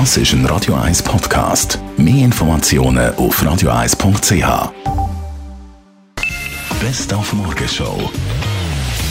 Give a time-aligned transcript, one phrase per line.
[0.00, 1.78] Das ist ein Radio 1 Podcast.
[1.96, 4.72] Mehr Informationen auf radio1.ch.
[6.80, 8.10] Best auf Morgenshow.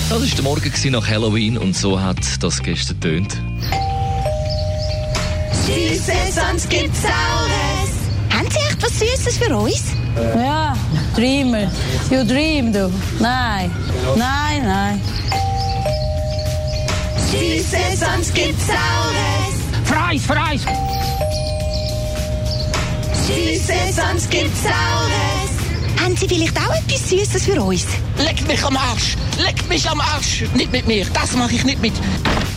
[0.09, 3.37] Das war der Morgen nach Halloween und so hat das gestern tönt.
[5.65, 8.37] Süßes, sonst gibt's Saures.
[8.37, 9.85] Haben Sie echt was Süßes für uns?
[10.35, 10.75] Ja,
[11.15, 11.71] Dreamer.
[12.11, 12.91] You dream, du.
[13.21, 13.71] Nein,
[14.17, 15.01] nein, nein.
[17.31, 19.52] Süßes, sonst gibt's Saures.
[20.13, 20.65] Fries, Fries.
[23.25, 26.03] Süßes, sonst gibt's Saures.
[26.03, 27.87] Haben Sie vielleicht auch etwas Süßes für uns?
[28.19, 29.15] Leck mich am Arsch!
[29.39, 30.43] Leck mich am Arsch!
[30.53, 31.93] Nicht mit mir, das mache ich nicht mit.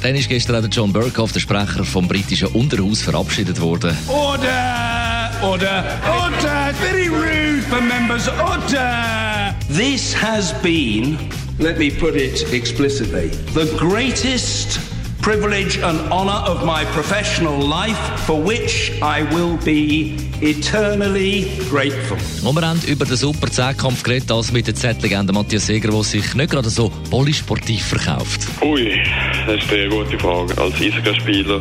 [0.03, 3.97] Dann ist gestern auch der John Burkhoff, der Sprecher vom britischen Unterhaus, verabschiedet worden.
[4.09, 5.31] Order!
[5.43, 5.85] Order!
[6.23, 6.75] Order!
[6.79, 8.29] Very rude for members.
[8.29, 9.55] Order!
[9.69, 11.17] This has been,
[11.59, 14.79] let me put it explicitly, the greatest
[15.27, 22.17] privilege and honor of my professional life for which I will be eternally grateful.
[22.49, 26.05] Und wir haben über den super Zehnkampf geredet, als mit der Z-Legende Matthias Seger, der
[26.05, 28.47] sich nicht gerade so polysportiv verkauft.
[28.63, 29.03] Ui,
[29.49, 30.57] das ist eine gute Frage.
[30.63, 31.61] Als Eishockeyspieler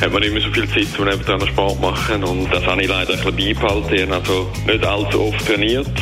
[0.00, 2.88] hat man nicht mehr so viel Zeit zum nebenan Sport machen und das habe ich
[2.88, 3.94] leider ein bisschen beibehalten.
[3.94, 5.92] Ich habe also nicht allzu oft trainiert,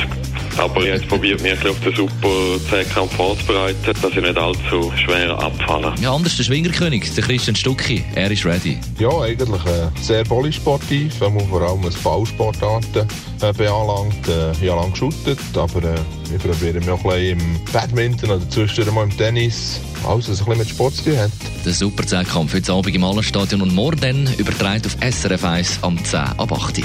[0.58, 2.28] aber jetzt probiert mich ein bisschen auf den super
[2.70, 5.94] Zehnkampf vorzubereiten, dass ich nicht allzu schwer abfalle.
[6.00, 8.78] Ja, anders der Schwingerkönig, der Christian Stucki, er ist ready.
[8.98, 13.09] Ja, eigentlich äh, sehr polysportiv, wenn man vor allem was Ballsportarten
[13.41, 14.28] äh, beanlangt.
[14.28, 18.31] Äh, ich habe lange geschuttet, aber äh, ich probiere mich auch ein bisschen im Badminton
[18.31, 19.81] oder zwischendurch mal im Tennis.
[20.05, 21.31] Alles, was ein bisschen mit Sport zu tun hat.
[21.64, 26.03] Der super Zehnkampf heute Abend im Hallenstadion und morgen dann übertragen auf SRF 1 am
[26.05, 26.84] 10 ab 8 Uhr.